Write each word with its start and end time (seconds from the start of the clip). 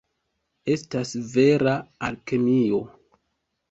Estas 0.75 1.13
vera 1.37 1.77
alkemio. 2.11 2.85